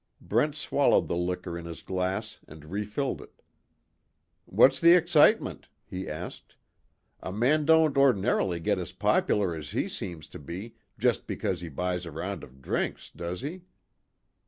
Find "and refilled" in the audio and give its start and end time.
2.47-3.21